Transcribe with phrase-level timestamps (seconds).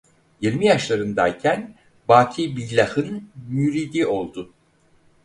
[0.41, 1.75] Yirmi yaşlarındayken
[2.09, 4.53] Bâkî Billâh'ın müridi oldu.